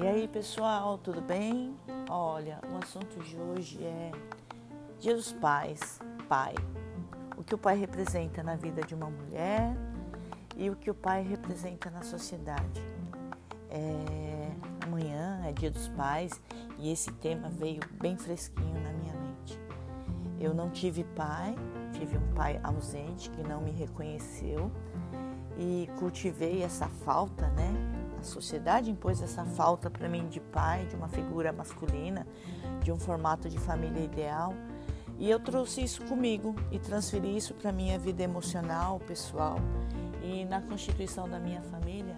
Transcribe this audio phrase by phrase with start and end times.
[0.00, 1.74] E aí, pessoal, tudo bem?
[2.08, 4.12] Olha, o assunto de hoje é
[5.00, 5.98] Dia dos Pais,
[6.28, 6.54] pai.
[7.36, 9.76] O que o pai representa na vida de uma mulher
[10.56, 12.80] e o que o pai representa na sociedade.
[13.68, 14.52] É,
[14.86, 16.40] amanhã é Dia dos Pais
[16.78, 19.58] e esse tema veio bem fresquinho na minha mente.
[20.38, 21.56] Eu não tive pai,
[21.92, 24.70] tive um pai ausente que não me reconheceu
[25.58, 28.07] e cultivei essa falta, né?
[28.18, 32.26] A sociedade impôs essa falta para mim de pai, de uma figura masculina,
[32.82, 34.52] de um formato de família ideal.
[35.18, 39.56] E eu trouxe isso comigo e transferi isso para minha vida emocional, pessoal.
[40.22, 42.16] E na constituição da minha família,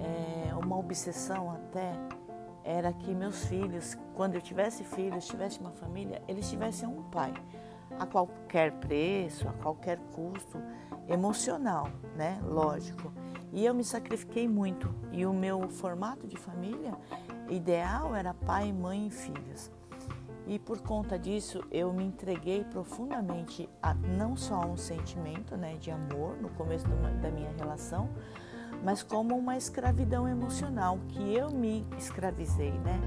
[0.00, 1.92] é, uma obsessão até
[2.62, 7.32] era que meus filhos, quando eu tivesse filhos, tivesse uma família, eles tivessem um pai
[7.98, 10.60] a qualquer preço, a qualquer custo
[11.08, 12.40] emocional, né?
[12.44, 13.12] Lógico.
[13.52, 14.94] E eu me sacrifiquei muito.
[15.12, 16.96] E o meu formato de família
[17.48, 19.70] ideal era pai, mãe e filhos.
[20.46, 25.74] E por conta disso, eu me entreguei profundamente a não só a um sentimento né,
[25.74, 26.86] de amor no começo
[27.20, 28.08] da minha relação,
[28.84, 33.00] mas como uma escravidão emocional, que eu me escravizei, né?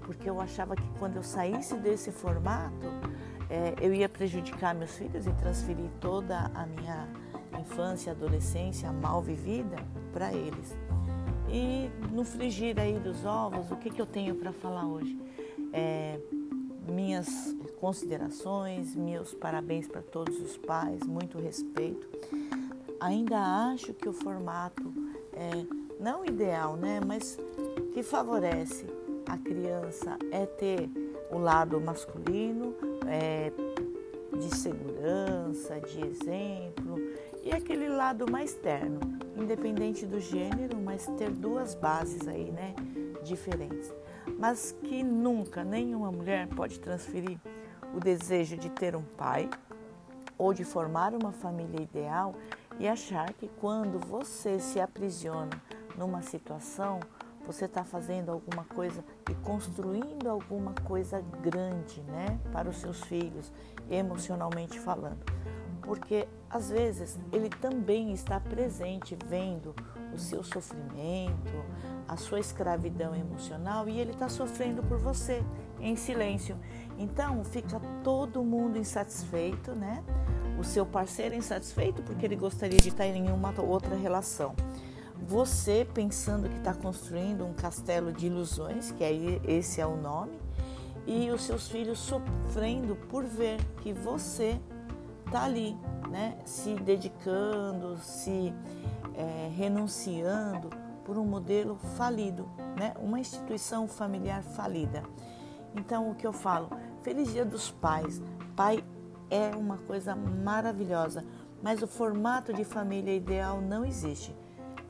[0.00, 2.86] Porque eu achava que quando eu saísse desse formato,
[3.50, 7.06] é, eu ia prejudicar meus filhos e transferir toda a minha
[7.60, 9.76] infância, adolescência mal vivida
[10.12, 10.76] para eles.
[11.48, 15.18] E no frigir aí dos ovos, o que, que eu tenho para falar hoje?
[15.72, 16.20] É,
[16.86, 17.28] minhas
[17.80, 22.08] considerações, meus parabéns para todos os pais, muito respeito.
[23.00, 23.38] Ainda
[23.72, 24.92] acho que o formato
[25.32, 25.64] é
[26.00, 27.38] não ideal, né, mas
[27.92, 28.86] que favorece
[29.26, 30.88] a criança é ter
[31.30, 32.74] o lado masculino,
[33.06, 33.52] é,
[34.38, 36.96] de segurança, de exemplo,
[37.48, 39.00] e aquele lado mais terno,
[39.34, 42.74] independente do gênero, mas ter duas bases aí, né,
[43.24, 43.90] diferentes.
[44.38, 47.38] Mas que nunca nenhuma mulher pode transferir
[47.94, 49.48] o desejo de ter um pai
[50.36, 52.34] ou de formar uma família ideal
[52.78, 55.58] e achar que quando você se aprisiona
[55.96, 57.00] numa situação,
[57.46, 63.50] você está fazendo alguma coisa e construindo alguma coisa grande, né, para os seus filhos,
[63.88, 65.24] emocionalmente falando.
[65.88, 69.74] Porque às vezes ele também está presente vendo
[70.12, 71.64] o seu sofrimento,
[72.06, 75.42] a sua escravidão emocional e ele está sofrendo por você
[75.80, 76.58] em silêncio.
[76.98, 80.04] Então fica todo mundo insatisfeito, né?
[80.60, 84.54] O seu parceiro insatisfeito porque ele gostaria de estar em uma outra relação
[85.26, 90.38] você pensando que está construindo um castelo de ilusões, que aí esse é o nome,
[91.06, 94.60] e os seus filhos sofrendo por ver que você
[95.28, 95.76] está ali,
[96.10, 98.52] né, se dedicando, se
[99.14, 100.70] é, renunciando
[101.04, 105.02] por um modelo falido, né, uma instituição familiar falida.
[105.74, 106.70] Então, o que eu falo?
[107.02, 108.22] Feliz Dia dos Pais.
[108.56, 108.82] Pai
[109.30, 111.24] é uma coisa maravilhosa,
[111.62, 114.34] mas o formato de família ideal não existe.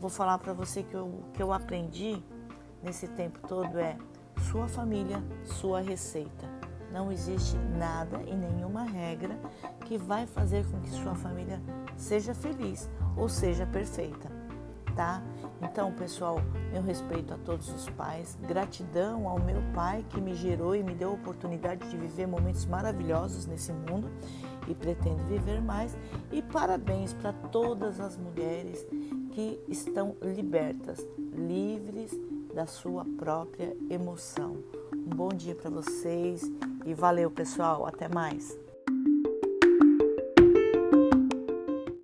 [0.01, 2.23] Vou falar para você que o que eu aprendi
[2.81, 3.97] nesse tempo todo é
[4.51, 6.58] sua família, sua receita.
[6.93, 9.39] Não existe nada e nenhuma regra
[9.85, 11.61] que vai fazer com que sua família
[11.97, 14.31] seja feliz ou seja perfeita,
[14.97, 15.23] tá?
[15.61, 16.41] Então, pessoal,
[16.73, 20.95] meu respeito a todos os pais, gratidão ao meu pai que me gerou e me
[20.95, 24.11] deu a oportunidade de viver momentos maravilhosos nesse mundo
[24.69, 25.97] e pretendo viver mais,
[26.31, 28.87] e parabéns para todas as mulheres
[29.33, 32.13] que estão libertas, livres
[32.55, 34.58] da sua própria emoção.
[35.11, 36.43] Um bom dia para vocês
[36.85, 37.87] e valeu, pessoal.
[37.87, 38.59] Até mais.